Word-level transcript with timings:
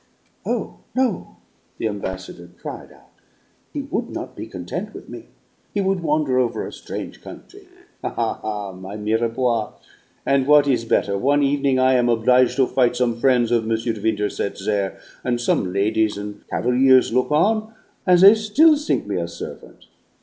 "Oh, 0.47 0.79
no!" 0.95 1.37
the 1.77 1.87
ambassador 1.87 2.49
cried 2.59 2.91
out. 2.91 3.11
"He 3.71 3.83
would 3.83 4.09
not 4.09 4.35
be 4.35 4.47
content 4.47 4.95
with 4.95 5.09
me; 5.09 5.25
he 5.75 5.79
would 5.81 5.99
wander 6.01 6.39
over 6.39 6.65
a 6.65 6.73
strange 6.73 7.21
country." 7.21 7.67
"Ha, 8.01 8.09
ha, 8.41 8.71
my 8.71 8.95
Mirepoix! 8.97 9.73
And 10.25 10.47
what 10.47 10.67
is 10.67 10.85
better, 10.85 11.19
one 11.19 11.43
evening 11.43 11.77
I 11.77 11.93
am 11.93 12.09
oblige' 12.09 12.55
to 12.55 12.65
fight 12.65 12.95
some 12.95 13.19
frien's 13.19 13.51
of 13.51 13.69
M. 13.69 13.77
de 13.77 14.01
Winterset 14.01 14.57
there, 14.65 14.99
and 15.23 15.39
some 15.39 15.71
ladies 15.71 16.17
and 16.17 16.47
cavaliers 16.47 17.13
look 17.13 17.29
on, 17.31 17.71
and 18.07 18.17
they 18.21 18.33
still 18.33 18.75
think 18.79 19.05
me 19.05 19.17
a 19.17 19.27
servant. 19.27 19.85